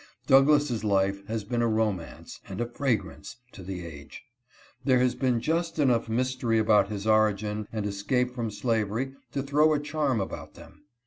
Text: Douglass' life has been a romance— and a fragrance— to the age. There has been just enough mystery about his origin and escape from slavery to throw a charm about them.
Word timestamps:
Douglass' 0.25 0.83
life 0.83 1.27
has 1.27 1.43
been 1.43 1.61
a 1.61 1.67
romance— 1.67 2.39
and 2.49 2.59
a 2.59 2.65
fragrance— 2.67 3.37
to 3.51 3.61
the 3.61 3.85
age. 3.85 4.23
There 4.83 4.97
has 4.97 5.13
been 5.13 5.39
just 5.39 5.77
enough 5.77 6.09
mystery 6.09 6.57
about 6.57 6.87
his 6.89 7.05
origin 7.05 7.67
and 7.71 7.85
escape 7.85 8.33
from 8.33 8.49
slavery 8.49 9.13
to 9.33 9.43
throw 9.43 9.73
a 9.73 9.79
charm 9.79 10.19
about 10.19 10.55
them. 10.55 10.85